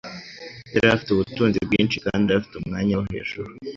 Yari 0.73 0.87
afite 0.93 1.09
ubutunzi 1.11 1.57
bwinshi 1.67 1.97
kandi 2.05 2.27
afite 2.37 2.53
umwanya 2.57 2.93
wo 2.99 3.03
hejuru. 3.11 3.51